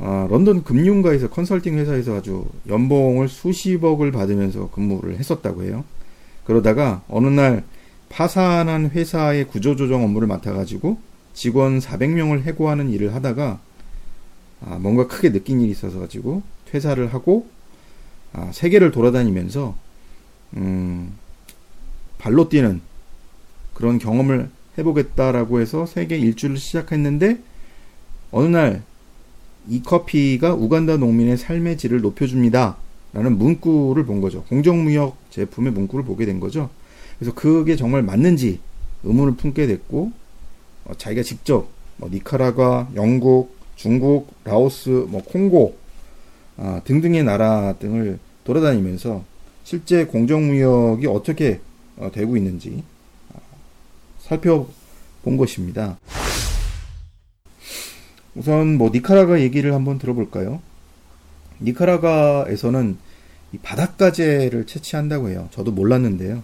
[0.03, 5.83] 아, 런던 금융가에서 컨설팅 회사에서 아주 연봉을 수십억을 받으면서 근무를 했었다고 해요.
[6.43, 7.63] 그러다가 어느 날
[8.09, 10.97] 파산한 회사의 구조조정 업무를 맡아가지고
[11.33, 13.59] 직원 400명을 해고하는 일을 하다가
[14.65, 17.47] 아, 뭔가 크게 느낀 일이 있어서 가지고 퇴사를 하고
[18.33, 19.75] 아, 세계를 돌아다니면서
[20.57, 21.13] 음,
[22.17, 22.81] 발로 뛰는
[23.75, 27.39] 그런 경험을 해보겠다라고 해서 세계 일주를 시작했는데
[28.31, 28.83] 어느 날
[29.67, 32.77] 이 커피가 우간다 농민의 삶의 질을 높여줍니다.
[33.13, 34.43] 라는 문구를 본 거죠.
[34.43, 36.69] 공정무역 제품의 문구를 보게 된 거죠.
[37.19, 38.59] 그래서 그게 정말 맞는지
[39.03, 40.11] 의문을 품게 됐고
[40.85, 45.75] 어, 자기가 직접 뭐 니카라과, 영국, 중국, 라오스, 뭐 콩고
[46.57, 49.23] 아, 등등의 나라 등을 돌아다니면서
[49.63, 51.59] 실제 공정무역이 어떻게
[51.97, 52.83] 어, 되고 있는지
[53.33, 53.39] 어,
[54.19, 55.99] 살펴본 것입니다.
[58.35, 60.61] 우선 뭐 니카라가 얘기를 한번 들어볼까요?
[61.61, 62.97] 니카라과에서는
[63.53, 65.49] 이 바닷가재를 채취한다고 해요.
[65.51, 66.43] 저도 몰랐는데요.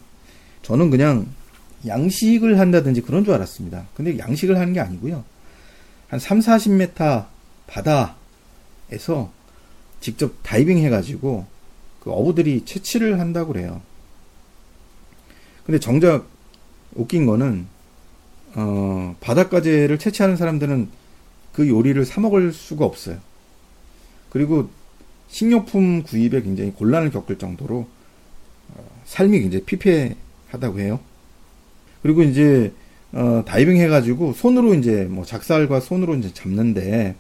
[0.62, 1.28] 저는 그냥
[1.86, 3.86] 양식을 한다든지 그런 줄 알았습니다.
[3.93, 5.23] 근데 양식을 하는 게 아니고요.
[6.10, 7.26] 한 3, 40m
[7.67, 9.32] 바다에서
[10.02, 11.45] 직접 다이빙 해가지고
[12.02, 13.82] 그 어부들이 채취를 한다고 그래요.
[15.65, 16.26] 근데 정작
[16.95, 17.67] 웃긴 거는
[18.56, 20.89] 어, 바닷가재를 채취하는 사람들은
[21.58, 23.17] 그 요리를 사 먹을 수가 없어요.
[24.30, 24.70] 그리고
[25.28, 27.88] 식료품 구입에 굉장히 곤란을 겪을 정도로
[28.76, 31.00] 어, 삶이 굉장히 피폐하다고 해요.
[32.04, 32.72] 그리고 이제
[33.12, 37.15] 어, 다이빙 해가지고 손으로 이제 뭐 작살과 손으로 이제 잡는데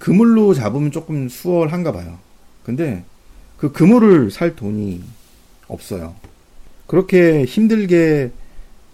[0.00, 2.18] 그물로 잡으면 조금 수월한가 봐요.
[2.64, 3.04] 근데
[3.56, 5.04] 그 그물을 살 돈이
[5.68, 6.16] 없어요.
[6.88, 8.32] 그렇게 힘들게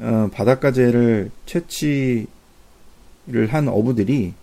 [0.01, 2.27] 어, 바닷가재를 채취
[3.27, 4.35] 를 한 어부들이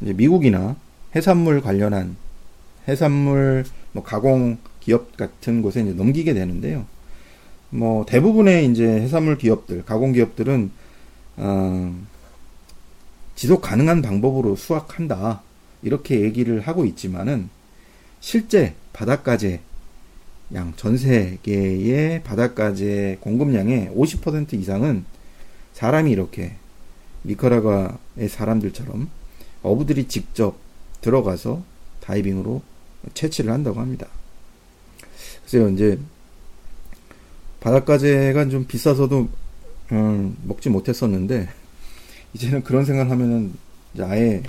[0.00, 0.76] 이제 미국이나
[1.14, 2.16] 해산물 관련한
[2.88, 6.84] 해산물 뭐 가공 기업 같은 곳에 이제 넘기게 되는데요.
[7.70, 10.70] 뭐 대부분의 이제 해산물 기업들, 가공 기업들은
[11.36, 11.96] 어,
[13.34, 15.42] 지속 가능한 방법으로 수확한다
[15.82, 17.48] 이렇게 얘기를 하고 있지만은
[18.20, 19.60] 실제 바닷가재
[20.54, 25.04] 양, 전 세계의 바닷가재 공급량의 50% 이상은
[25.72, 26.56] 사람이 이렇게
[27.24, 29.08] 니카라과의 사람들처럼
[29.62, 30.56] 어부들이 직접
[31.00, 31.62] 들어가서
[32.00, 32.62] 다이빙으로
[33.14, 34.08] 채취를 한다고 합니다.
[35.46, 35.98] 그래서 이제
[37.60, 39.28] 바닷가재가 좀 비싸서도
[39.92, 41.48] 음, 먹지 못했었는데
[42.34, 43.54] 이제는 그런 생각하면은
[44.00, 44.42] 아예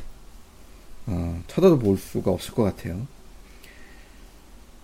[1.06, 3.06] 어, 쳐다도 볼 수가 없을 것 같아요.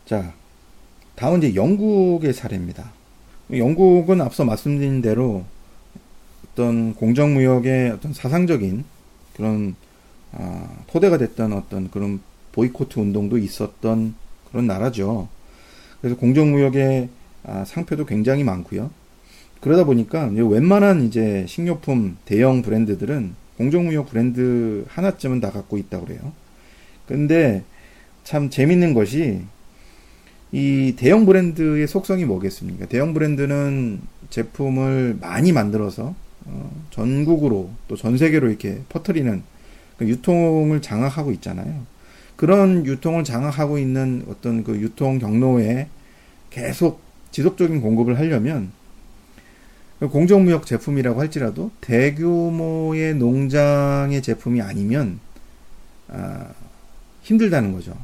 [0.06, 0.34] 자,
[1.16, 2.92] 다음 이제 영국의 사례입니다.
[3.52, 5.46] 영국은 앞서 말씀드린 대로
[6.60, 8.84] 어떤 공정무역의 어떤 사상적인
[9.38, 9.76] 그런
[10.34, 12.20] 아, 토대가 됐던 어떤 그런
[12.52, 14.14] 보이코트 운동도 있었던
[14.52, 15.30] 그런 나라죠.
[16.02, 17.08] 그래서 공정무역의
[17.46, 18.92] 아, 상표도 굉장히 많고요.
[19.62, 26.34] 그러다 보니까 웬만한 이제 식료품 대형 브랜드들은 공정무역 브랜드 하나쯤은 다 갖고 있다고 그래요.
[27.08, 27.64] 근데
[28.26, 29.44] 참 재밌는 것이
[30.52, 32.88] 이 대형 브랜드의 속성이 뭐겠습니까?
[32.88, 36.29] 대형 브랜드는 제품을 많이 만들어서 어,
[36.92, 39.44] 전국으로 또 전 세계로 이렇게 퍼뜨리는
[39.98, 41.86] 그 유통을 장악하고 있잖아요.
[42.36, 45.88] 그런 유통을 장악하고 있는 어떤 그 유통 경로에
[46.50, 48.72] 계속 지속적인 공급을 하려면
[50.00, 55.20] 그 공정무역 제품이라고 할지라도 대규모의 농장의 제품이 아니면
[56.08, 56.48] 아,
[57.24, 57.96] 힘들다는 거죠.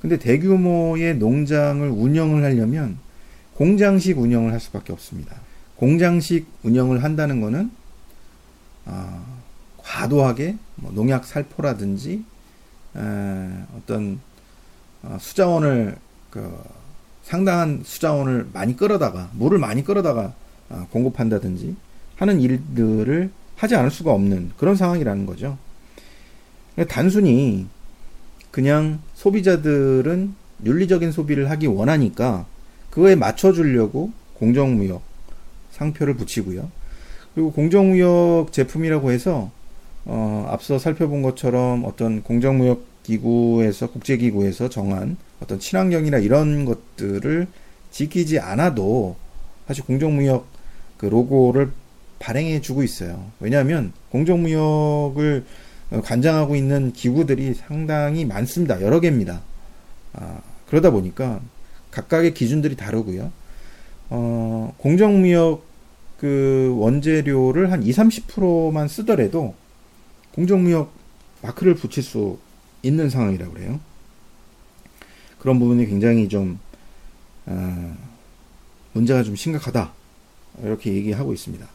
[0.00, 2.98] 근데 대규모의 농장을 운영을 하려면
[3.54, 5.36] 공장식 운영을 할 수밖에 없습니다.
[5.76, 7.70] 공장식 운영을 한다는 것은
[8.86, 9.24] 아,
[9.78, 12.24] 과도하게 뭐 농약 살포라든지
[12.96, 13.00] 에,
[13.76, 14.20] 어떤
[15.02, 15.96] 어, 수자원을
[16.30, 16.58] 그
[17.22, 20.32] 상당한 수자원을 많이 끌어다가 물을 많이 끌어다가
[20.70, 21.76] 어, 공급한다든지
[22.16, 25.58] 하는 일들을 하지 않을 수가 없는 그런 상황이라는 거죠.
[26.88, 27.66] 단순히
[28.50, 30.34] 그냥 소비자들은
[30.64, 32.46] 윤리적인 소비를 하기 원하니까
[32.90, 35.05] 그거에 맞춰주려고 공정무역
[35.76, 36.70] 상표를 붙이고요.
[37.34, 39.50] 그리고 공정무역 제품이라고 해서
[40.04, 47.46] 어, 앞서 살펴본 것처럼 어떤 공정무역 기구에서 국제기구에서 정한 어떤 친환경이나 이런 것들을
[47.90, 49.16] 지키지 않아도
[49.66, 50.46] 사실 공정무역
[50.96, 51.70] 그 로고를
[52.18, 53.30] 발행해 주고 있어요.
[53.40, 55.44] 왜냐하면 공정무역을
[56.02, 58.80] 관장하고 있는 기구들이 상당히 많습니다.
[58.80, 59.42] 여러 개입니다.
[60.14, 61.40] 아, 그러다 보니까
[61.90, 63.30] 각각의 기준들이 다르고요.
[64.10, 65.64] 어, 공정무역
[66.18, 69.54] 그 원재료를 한 20, 30%만 쓰더라도
[70.34, 70.92] 공정무역
[71.42, 72.38] 마크를 붙일 수
[72.82, 73.80] 있는 상황이라고 그래요.
[75.38, 76.58] 그런 부분이 굉장히 좀
[77.46, 77.96] 어,
[78.92, 79.92] 문제가 좀 심각하다
[80.62, 81.66] 이렇게 얘기하고 있습니다.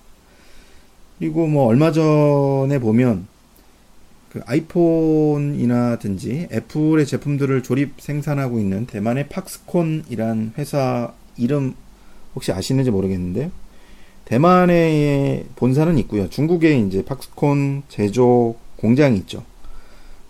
[1.20, 3.28] 그리고 뭐 얼마 전에 보면
[4.32, 11.76] 그 아이폰이나든지 애플의 제품들을 조립 생산하고 있는 대만의 팍스콘이란 회사 이름
[12.36, 13.52] 혹시 아시는지 모르겠는데
[14.26, 16.30] 대만에 본사는 있고요.
[16.30, 19.44] 중국에 이제 팍스콘 제조 공장이 있죠.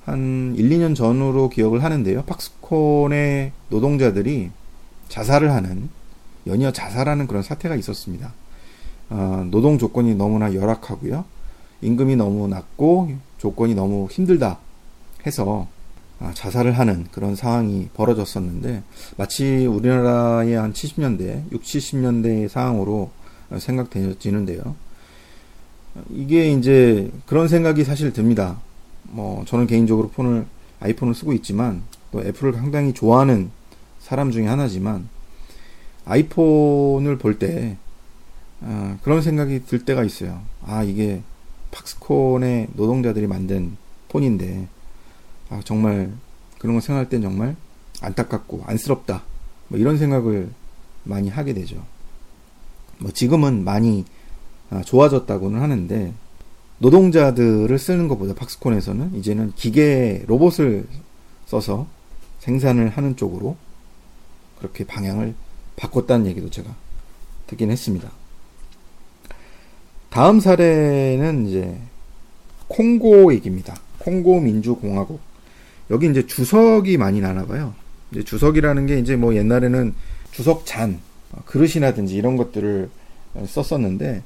[0.06, 2.24] 한 1, 2년 전으로 기억을 하는데요.
[2.24, 4.50] 팍스콘의 노동자들이
[5.08, 5.90] 자살을 하는
[6.48, 8.34] 연이어 자살하는 그런 사태가 있었습니다.
[9.10, 11.26] 어, 노동 조건이 너무나 열악하고요.
[11.82, 14.60] 임금이 너무 낮고 조건이 너무 힘들다
[15.26, 15.81] 해서 아,
[16.34, 18.84] 자살을 하는 그런 상황이 벌어졌었는데
[19.18, 23.12] 마치 우리나라의 한 70년대, 60, 70년대의 상황으로
[23.58, 24.76] 생각되지는데요.
[26.10, 28.62] 이게 이제 그런 생각이 사실 듭니다.
[29.04, 30.46] 뭐 저는 개인적으로 폰을
[30.80, 33.52] 아이폰을 쓰고 있지만 또 애플을 상당히 좋아하는
[34.00, 35.10] 사람 중에 하나지만
[36.06, 37.78] 아이폰을 볼때
[38.62, 40.42] 어, 그런 생각이 들 때가 있어요.
[40.66, 41.22] 아 이게
[41.72, 43.78] 팍스콘의 노동자들이 만든
[44.10, 44.68] 폰인데
[45.52, 46.12] 아, 정말
[46.58, 47.56] 그런 거 생각할 땐 정말
[48.02, 49.24] 안타깝고 안쓰럽다.
[49.68, 50.50] 뭐 이런 생각을
[51.04, 51.84] 많이 하게 되죠.
[52.98, 54.06] 뭐 지금은 많이
[54.70, 56.14] 아, 좋아졌다고는 하는데
[56.80, 60.88] 노동자들을 쓰는 것보다 팍스콘에서는 이제는 기계 로봇을
[61.46, 61.86] 써서
[62.40, 63.58] 생산을 하는 쪽으로
[64.58, 65.36] 그렇게 방향을
[65.76, 66.74] 바꿨다는 얘기도 제가
[67.48, 68.10] 듣긴 했습니다.
[70.10, 71.78] 다음 사례는 이제
[72.70, 73.76] 콩고 얘기입니다.
[74.00, 75.31] 콩고 민주공화국.
[75.92, 77.76] 여기 이제 주석이 많이 나나 봐요.
[78.12, 79.94] 이제 주석이라는 게 이제 뭐 옛날에는
[80.32, 81.00] 주석 잔,
[81.46, 82.90] 그릇이라든지 이런 것들을
[83.46, 84.24] 썼었는데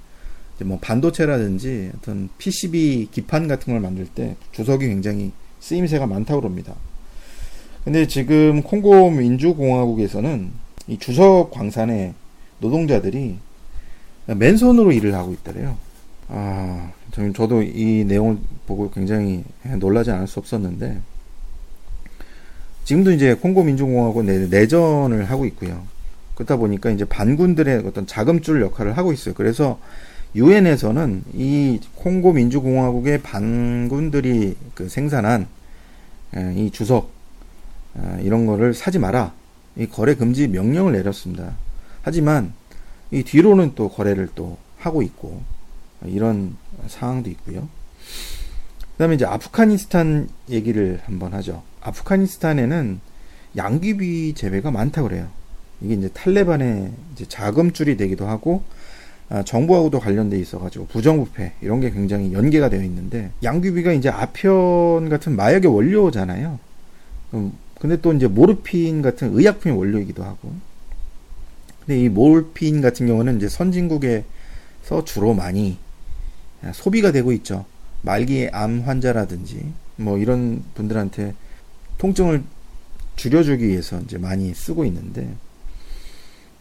[0.64, 6.76] 뭐 반도체라든지 어떤 PCB 기판 같은 걸 만들 때 주석이 굉장히 쓰임새가 많다고 그럽니다.
[7.84, 10.52] 근데 지금 콩고 민주공화국에서는
[10.88, 12.14] 이 주석 광산의
[12.60, 13.38] 노동자들이
[14.28, 15.78] 맨손으로 일을 하고 있더래요.
[16.28, 16.92] 아,
[17.36, 19.44] 저도 이 내용을 보고 굉장히
[19.80, 21.00] 놀라지 않을 수 없었는데,
[22.86, 25.84] 지금도 이제 콩고 민주공화국 내전을 하고 있고요.
[26.36, 29.34] 그렇다 보니까 이제 반군들의 어떤 자금줄 역할을 하고 있어요.
[29.36, 29.80] 그래서
[30.36, 35.48] 유엔에서는 이 콩고 민주공화국의 반군들이 그 생산한
[36.56, 37.12] 이 주석
[38.22, 39.34] 이런 거를 사지 마라.
[39.78, 41.54] 이 거래 금지 명령을 내렸습니다.
[42.02, 42.54] 하지만
[43.12, 45.42] 이 뒤로는 또 거래를 또 하고 있고
[46.06, 46.56] 이런
[46.88, 47.68] 상황도 있고요.
[48.94, 51.64] 그다음에 이제 아프가니스탄 얘기를 한번 하죠.
[51.86, 53.00] 아프가니스탄에는
[53.58, 55.28] 양귀비 재배가 많다 그래요.
[55.82, 58.64] 이게 이제 탈레반의 이제 자금줄이 되기도 하고
[59.30, 65.36] 아, 정부하고도 관련돼 있어가지고 부정부패 이런 게 굉장히 연계가 되어 있는데 양귀비가 이제 아편 같은
[65.36, 66.60] 마약의 원료잖아요.
[67.34, 70.54] 음, 근데 또 이제 모르핀 같은 의약품의 원료이기도 하고.
[71.80, 74.24] 근데 이 모르핀 같은 경우는 이제 선진국에서
[75.06, 75.78] 주로 많이
[76.74, 77.66] 소비가 되고 있죠.
[78.02, 81.34] 말기 암 환자라든지 뭐 이런 분들한테
[81.98, 82.44] 통증을
[83.16, 85.36] 줄여주기 위해서 이제 많이 쓰고 있는데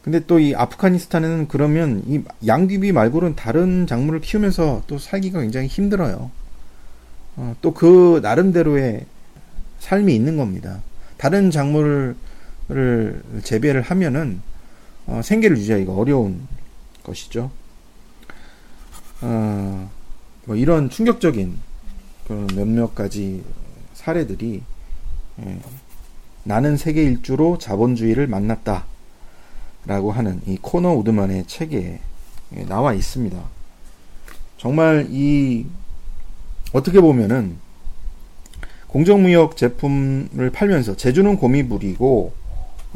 [0.03, 6.31] 근데 또 이 아프가니스탄에는 그러면 이 양귀비 말고는 다른 작물을 키우면서 또 살기가 굉장히 힘들어요.
[7.37, 9.07] 어, 또 그 나름대로의
[9.79, 10.83] 삶이 있는 겁니다.
[11.16, 12.16] 다른 작물을
[13.42, 14.42] 재배를 하면은
[15.07, 16.47] 어, 생계를 유지하기가 어려운
[17.03, 17.51] 것이죠.
[19.23, 19.90] 어,
[20.44, 21.57] 뭐 이런 충격적인
[22.27, 23.42] 그런 몇몇 가지
[23.94, 24.73] 사례들이 예,
[26.44, 28.87] 나는 세계 일주로 자본주의를 만났다.
[29.87, 32.01] 라고 하는 이 코너 우드만의 책에
[32.68, 33.38] 나와 있습니다.
[34.57, 35.66] 정말 이
[36.73, 37.57] 어떻게 보면은
[38.87, 42.33] 공정무역 제품을 팔면서 제주는 곰이 부리고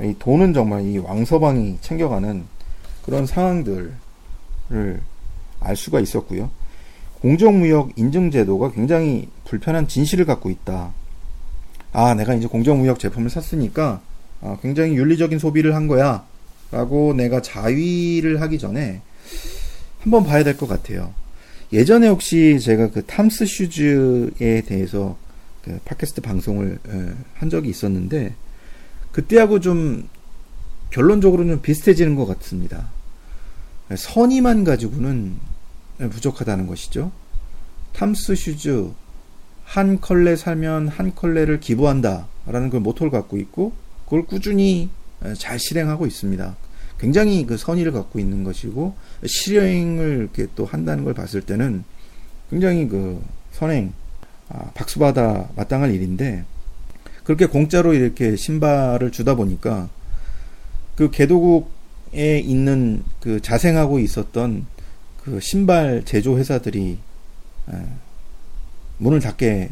[0.01, 2.45] 이 돈은 정말 이 왕서방이 챙겨가는
[3.03, 3.93] 그런 상황들을
[5.61, 6.51] 알 수가 있었고요.
[7.21, 10.93] 공정무역 인증제도가 굉장히 불편한 진실을 갖고 있다.
[11.93, 14.01] 아, 내가 이제 공정무역 제품을 샀으니까
[14.41, 16.25] 아, 굉장히 윤리적인 소비를 한 거야.
[16.71, 19.01] 라고 내가 자위를 하기 전에
[20.01, 21.15] 한번 봐야 될 것 같아요.
[21.73, 25.17] 예전에 혹시 제가 그 TOMS Shoes에 대해서
[25.65, 26.79] 그 팟캐스트 방송을
[27.35, 28.35] 한 적이 있었는데
[29.13, 30.09] 그때하고 좀
[30.91, 32.89] 결론적으로는 비슷해지는 것 같습니다.
[33.97, 35.37] 선의만 가지고는
[35.99, 37.11] 부족하다는 것이죠.
[37.95, 38.91] TOMS Shoes
[39.69, 43.73] 한 켤레 사면 한 켤레를 기부한다 라는 그 모토를 갖고 있고
[44.07, 44.89] 그걸 꾸준히
[45.37, 46.57] 잘 실행하고 있습니다.
[46.99, 48.95] 굉장히 그 선의를 갖고 있는 것이고
[49.27, 51.85] 실행을 이렇게 또 한다는 걸 봤을 때는
[52.49, 53.93] 굉장히 그 선행
[54.49, 56.47] 아, 박수받아 마땅할 일인데
[57.23, 59.91] 그렇게 공짜로 이렇게 신발을 주다 보니까
[60.97, 64.65] 그 개도국에 있는 그 자생하고 있었던
[65.23, 66.97] 그 신발 제조 회사들이
[68.99, 69.71] 문을 닫게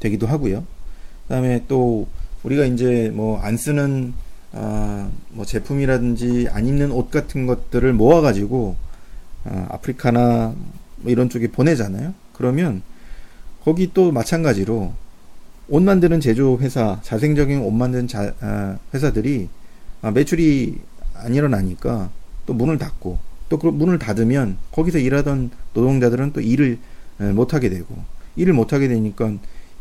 [0.00, 0.64] 되기도 하고요.
[1.26, 2.06] 그다음에 또
[2.42, 4.14] 우리가 이제 뭐 안 쓰는
[4.52, 8.76] 아, 뭐 제품이라든지 안 입는 옷 같은 것들을 모아가지고
[9.44, 10.54] 아, 아프리카나
[10.96, 12.12] 뭐 이런 쪽에 보내잖아요.
[12.34, 12.82] 그러면
[13.64, 14.92] 거기 또 마찬가지로
[15.68, 19.48] 옷 만드는 제조 회사, 자생적인 옷 만드는 자, 아, 회사들이
[20.02, 20.78] 아, 매출이
[21.14, 22.10] 안 일어나니까
[22.44, 26.78] 또 문을 닫고 또 그 문을 닫으면 거기서 일하던 노동자들은 또 일을
[27.34, 27.96] 못 하게 되고
[28.36, 29.32] 일을 못 하게 되니까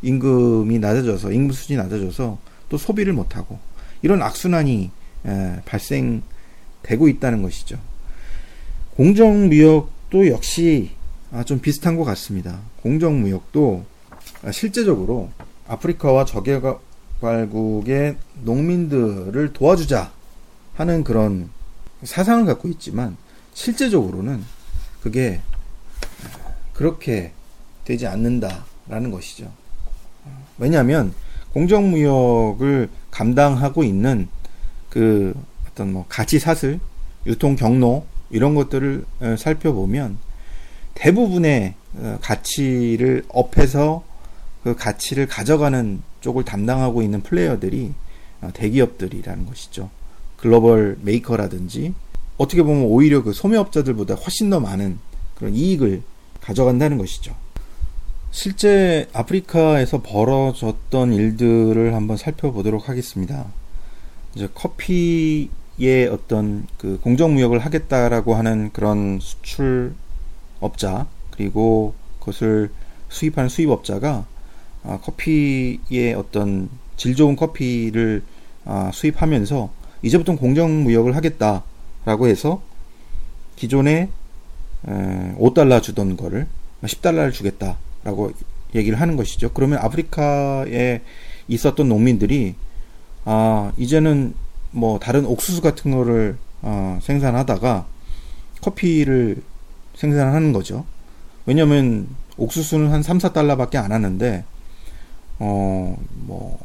[0.01, 2.37] 임금이 낮아져서 임금 수준이 낮아져서
[2.69, 3.59] 또 소비를 못 하고
[4.01, 4.91] 이런 악순환이
[5.65, 7.77] 발생되고 있다는 것이죠.
[8.95, 10.91] 공정무역도 역시
[11.31, 12.59] 아, 좀 비슷한 것 같습니다.
[12.81, 13.85] 공정무역도
[14.51, 15.29] 실제적으로
[15.67, 20.11] 아프리카와 저개발국의 농민들을 도와주자
[20.73, 21.49] 하는 그런
[22.03, 23.15] 사상을 갖고 있지만
[23.53, 24.43] 실제적으로는
[25.01, 25.41] 그게
[26.81, 27.31] 그렇게
[27.85, 29.51] 되지 않는다라는 것이죠.
[30.57, 31.13] 왜냐하면
[31.53, 34.27] 공정무역을 감당하고 있는
[34.89, 35.35] 그
[35.67, 36.79] 어떤 뭐 가치 사슬,
[37.27, 39.05] 유통 경로 이런 것들을
[39.37, 40.17] 살펴보면
[40.95, 44.03] 대부분의 어, 가치를 업해서
[44.63, 47.93] 그 가치를 가져가는 쪽을 담당하고 있는 플레이어들이
[48.41, 49.91] 어, 대기업들이라는 것이죠.
[50.37, 51.93] 글로벌 메이커라든지
[52.37, 54.97] 어떻게 보면 오히려 그 소매업자들보다 훨씬 더 많은
[55.35, 56.01] 그런 이익을
[56.41, 57.35] 가져간다는 것이죠.
[58.31, 63.45] 실제 아프리카에서 벌어졌던 일들을 한번 살펴보도록 하겠습니다.
[64.35, 72.71] 이제 커피의 어떤 그 공정무역을 하겠다라고 하는 그런 수출업자 그리고 그것을
[73.09, 74.25] 수입하는 수입업자가
[74.83, 78.23] 아, 커피의 어떤 질 좋은 커피를
[78.63, 79.69] 아, 수입하면서
[80.03, 82.61] 이제부터 공정무역을 하겠다라고 해서
[83.55, 84.09] 기존에
[84.85, 86.47] 5달러 주던 거를
[86.83, 88.31] 10달러를 주겠다라고
[88.75, 89.51] 얘기를 하는 것이죠.
[89.53, 91.01] 그러면 아프리카에
[91.47, 92.55] 있었던 농민들이
[93.25, 94.33] 아 이제는
[94.71, 97.85] 뭐 다른 옥수수 같은 거를 어, 생산하다가
[98.61, 99.43] 커피를
[99.95, 100.85] 생산하는 거죠.
[101.45, 104.45] 왜냐면 옥수수는 한 3, 4달러밖에 안 하는데
[105.39, 106.59] 어 뭐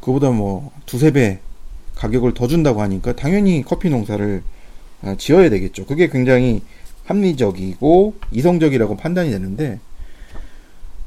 [0.00, 1.38] 그보다 뭐 두세 배
[1.94, 4.42] 가격을 더 준다고 하니까 당연히 커피 농사를
[5.02, 5.86] 아, 지어야 되겠죠.
[5.86, 6.62] 그게 굉장히
[7.10, 9.80] 합리적이고 이성적이라고 판단이 되는데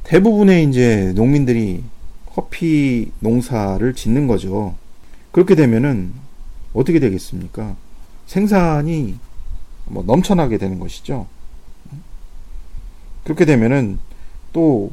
[0.04, 1.84] 대부분의 이제 농민들이
[2.26, 4.76] 커피 농사를 짓는 거죠.
[5.32, 6.12] 그렇게 되면은
[6.74, 7.78] 어떻게 되겠습니까?
[8.28, 9.16] 생산이
[9.86, 11.28] 뭐 넘쳐나게 되는 것이죠.
[13.24, 14.00] 그렇게 되면은
[14.52, 14.92] 또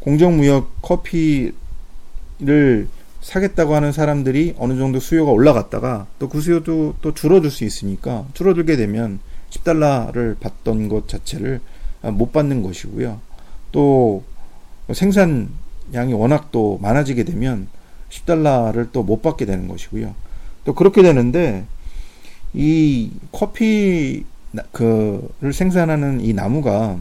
[0.00, 1.54] 공정무역 커피를
[3.20, 8.76] 사겠다고 하는 사람들이 어느 정도 수요가 올라갔다가 또 그 수요도 또 줄어들 수 있으니까 줄어들게
[8.76, 9.18] 되면
[9.54, 11.60] 10달러를 받던 것 자체를
[12.02, 13.20] 못 받는 것이고요.
[13.72, 14.24] 또
[14.92, 17.68] 생산량이 워낙 또 많아지게 되면
[18.10, 20.14] 10달러를 또 못 받게 되는 것이고요.
[20.64, 21.64] 또 그렇게 되는데
[22.52, 24.24] 이 커피
[24.72, 26.96] 그를 생산하는 이 나무가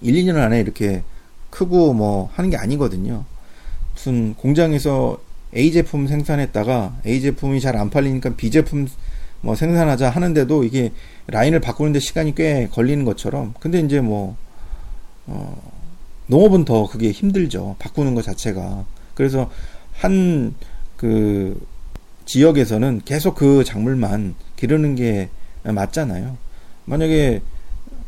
[0.00, 1.02] 1, 2년 안에 이렇게
[1.50, 3.24] 크고 뭐 하는 게 아니거든요.
[3.94, 5.18] 무슨 공장에서
[5.56, 8.86] A 제품 생산했다가 A 제품이 잘 안 팔리니까 B 제품
[9.40, 10.92] 뭐 생산하자 하는데도 이게
[11.28, 14.36] 라인을 바꾸는데 시간이 꽤 걸리는 것처럼 근데 이제 뭐
[15.26, 15.60] 어,
[16.26, 17.76] 농업은 더 그게 힘들죠.
[17.78, 18.84] 바꾸는 것 자체가.
[19.14, 19.50] 그래서
[19.92, 20.54] 한
[20.98, 21.58] 그
[22.26, 25.30] 지역에서는 계속 그 작물만 기르는 게
[25.62, 26.36] 맞잖아요.
[26.84, 27.40] 만약에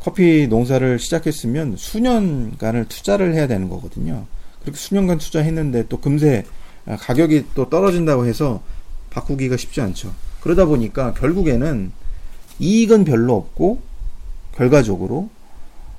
[0.01, 4.27] 커피 농사를 시작했으면 수년간을 투자를 해야 되는 거거든요.
[4.61, 6.45] 그렇게 수년간 투자했는데 또 금세
[6.85, 8.63] 가격이 또 떨어진다고 해서
[9.11, 10.13] 바꾸기가 쉽지 않죠.
[10.41, 11.93] 그러다 보니까 결국에는
[12.59, 13.81] 이익은 별로 없고
[14.57, 15.31] 결과적으로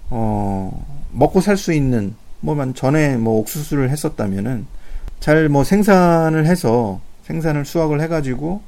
[0.09, 4.65] 어 먹고 살 수 있는 뭐만 전에 뭐 옥수수를 했었다면은
[5.19, 8.61] 잘 뭐 생산을 해서 생산을 수확을 해가지고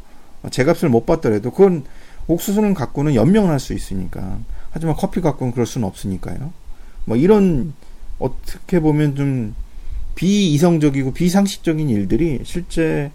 [0.51, 1.84] 제값을 못 받더라도 그건
[2.28, 4.39] 옥수수는 갖고는 연명할 수 있으니까
[4.71, 6.51] 하지만 커피 갖고는 그럴 수는 없으니까요.
[7.05, 7.74] 뭐 이런
[8.19, 9.55] 어떻게 보면 좀
[10.15, 13.11] 비이성적이고 비상식적인 일들이 실제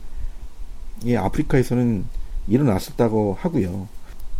[1.04, 2.04] 이 아프리카에서는
[2.49, 3.88] 일어났었다고 하고요.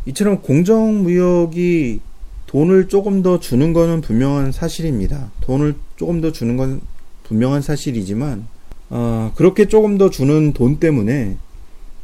[0.07, 2.01] 이처럼 공정무역이
[2.47, 5.31] 돈을 조금 더 주는 것은 분명한 사실입니다.
[5.43, 6.81] 돈을 조금 더 주는 건
[7.25, 8.47] 분명한 사실이지만
[8.91, 11.37] 어, 그렇게 조금 더 주는 돈 때문에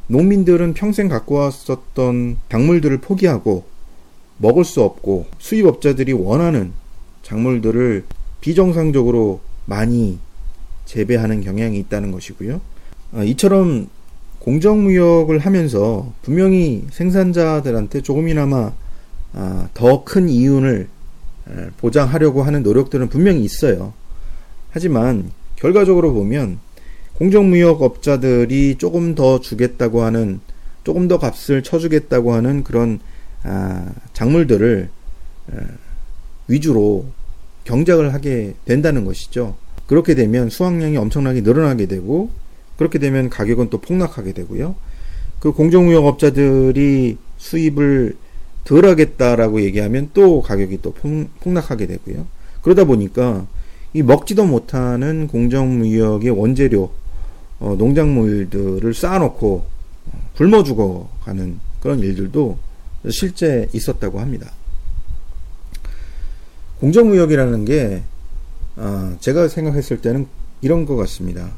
[0.08, 3.64] 농민들은 평생 갖고 왔었던 작물들을 포기하고
[4.36, 6.72] 먹을 수 없고 수입업자들이 원하는
[7.22, 8.04] 작물들을
[8.42, 10.18] 비정상적으로 많이
[10.84, 12.60] 재배하는 경향이 있다는 것이고요.
[13.12, 13.88] 어, 이처럼
[14.44, 18.72] 공정무역을 하면서 분명히 생산자들한테 조금이나마
[19.32, 20.88] 아, 더큰 이윤을
[21.78, 23.94] 보장하려고 하는 노력들은 분명히 있어요.
[24.70, 26.58] 하지만 결과적으로 보면
[27.14, 30.40] 공정무역업자들이 조금 더 주겠다고 하는
[30.84, 33.00] 조금 더 값을 쳐주겠다고 하는 그런
[33.44, 34.90] 아, 작물들을
[36.48, 37.06] 위주로
[37.64, 39.56] 경작을 하게 된다는 것이죠.
[39.86, 42.30] 그렇게 되면 수확량이 엄청나게 늘어나게 되고
[42.76, 44.74] 그렇게 되면 가격은 또 폭락하게 되고요.
[45.40, 48.16] 그 공정무역업자들이 수입을
[48.64, 50.94] 덜 하겠다라고 얘기하면 또 가격이 또
[51.40, 52.26] 폭락하게 되고요.
[52.62, 53.46] 그러다 보니까
[53.92, 56.90] 이 먹지도 못하는 공정무역의 원재료
[57.60, 59.64] 어, 농작물들을 쌓아놓고
[60.36, 62.58] 굶어 죽어가는 그런 일들도
[63.10, 64.50] 실제 있었다고 합니다.
[66.80, 68.02] 공정무역이라는 게
[68.76, 70.26] 어, 제가 생각했을 때는
[70.60, 71.52] 이런 것 같습니다.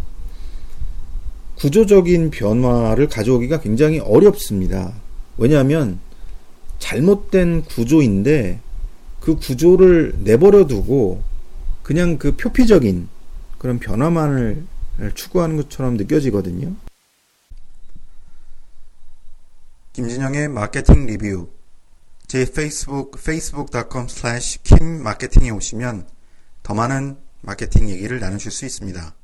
[1.56, 4.92] 구조적인 변화를 가져오기가 굉장히 어렵습니다.
[5.38, 5.98] 왜냐하면
[6.78, 8.60] 잘못된 구조인데
[9.20, 11.22] 그 구조를 내버려 두고
[11.82, 13.08] 그냥 그 표피적인
[13.58, 14.64] 그런 변화만을
[15.14, 16.74] 추구하는 것처럼 느껴지거든요.
[19.94, 21.48] 김진영의 마케팅 리뷰
[22.26, 26.06] 제 페이스북 facebook.com slash kim마케팅에 오시면
[26.62, 29.14] 더 많은 마케팅 얘기를 나누실 수 있습니다.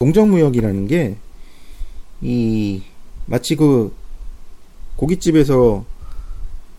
[0.00, 1.16] 공정무역이라는 게,
[2.20, 2.82] 이,
[3.26, 3.92] 마치 그,
[4.94, 5.84] 고깃집에서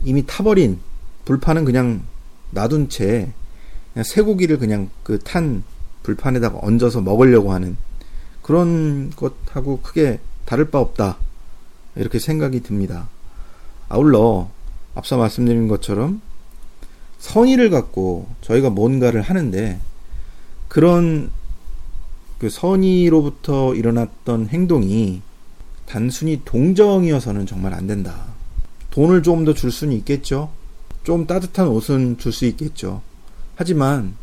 [0.06, 0.80] 이미 타버린
[1.26, 2.02] 불판은 그냥
[2.52, 3.30] 놔둔 채,
[3.92, 5.64] 그냥 쇠고기를 그냥 그 탄
[6.04, 7.76] 불판에다가 얹어서 먹으려고 하는
[8.42, 11.18] 그런 것하고 크게 다를 바 없다.
[11.98, 13.10] 이렇게 생각이 듭니다.
[13.90, 14.50] 아울러,
[14.96, 16.22] 앞서 말씀드린 것처럼
[17.18, 19.78] 선의를 갖고 저희가 뭔가를 하는데
[20.70, 21.32] 그런
[22.40, 25.22] 그 선의로부터 일어났던 행동이
[25.86, 28.26] 단순히 동정이어서는 정말 안 된다.
[28.92, 30.52] 돈을 조금 더 줄 수는 있겠죠.
[31.04, 33.02] 좀 따뜻한 옷은 줄 수 있겠죠.
[33.56, 34.16] 하지만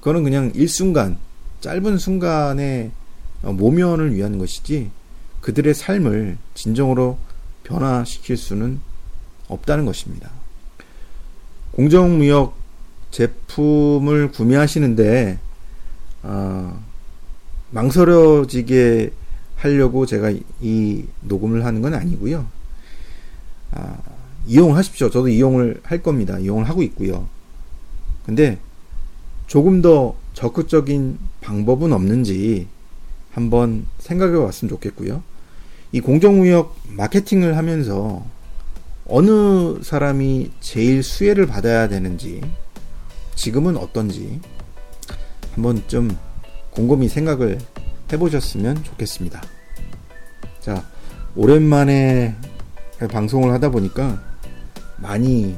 [0.00, 1.18] 그거는 그냥 일순간,
[1.60, 2.90] 짧은 순간의
[3.42, 4.90] 모면을 위한 것이지
[5.42, 7.18] 그들의 삶을 진정으로
[7.64, 8.80] 변화시킬 수는
[9.48, 10.30] 없다는 것입니다.
[11.72, 12.56] 공정무역
[13.10, 15.38] 제품을 구매하시는데
[16.22, 16.84] 어,
[17.70, 19.12] 망설여지게
[19.56, 22.46] 하려고 제가 이 녹음을 하는 건 아니고요.
[23.72, 23.98] 아,
[24.46, 25.10] 이용하십시오.
[25.10, 26.38] 저도 이용을 할 겁니다.
[26.38, 27.28] 이용을 하고 있고요.
[28.24, 28.58] 근데
[29.46, 32.68] 조금 더 적극적인 방법은 없는지
[33.32, 35.22] 한번 생각해 봤으면 좋겠고요.
[35.92, 38.24] 이 공정무역 마케팅을 하면서
[39.06, 42.40] 어느 사람이 제일 수혜를 받아야 되는지
[43.34, 44.40] 지금은 어떤지
[45.54, 46.16] 한번 좀
[46.72, 47.58] 곰곰이 생각을
[48.12, 49.42] 해보셨으면 좋겠습니다.
[50.60, 50.84] 자,
[51.36, 52.34] 오랜만에
[53.10, 54.20] 방송을 하다 보니까
[54.98, 55.56] 많이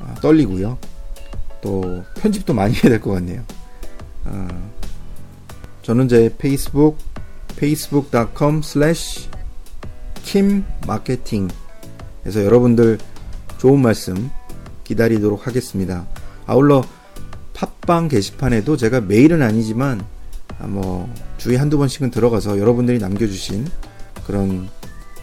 [0.00, 0.78] 아, 떨리고요.
[1.60, 3.44] 또 편집도 많이 해야 될 것 같네요.
[4.24, 4.48] 아,
[5.82, 6.98] 저는 제 페이스북
[7.56, 9.28] facebook.com slash
[10.22, 11.52] kimmarketing
[12.26, 12.98] 에서 여러분들
[13.58, 14.30] 좋은 말씀
[14.84, 16.06] 기다리도록 하겠습니다.
[16.46, 16.82] 아울러
[17.90, 20.06] 팟빵 게시판에도 제가 매일은 아니지만
[20.60, 23.66] 아, 뭐 주에 한두 번씩은 들어가서 여러분들이 남겨주신
[24.24, 24.68] 그런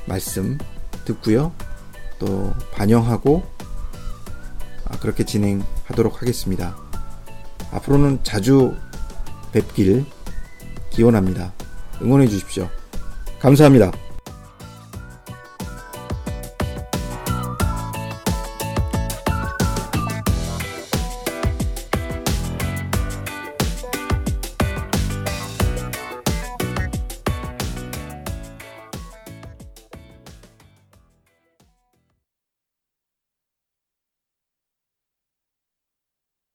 [0.06, 0.58] 말씀
[1.06, 1.54] 듣고요.
[2.20, 3.42] 또 반영하고
[4.84, 6.76] 아, 그렇게 진행하도록 하겠습니다.
[7.72, 8.76] 앞으로는 자주
[9.54, 10.04] 뵙길
[10.90, 11.54] 기원합니다.
[12.02, 12.68] 응원해 주십시오.
[13.40, 13.94] 감사합니다.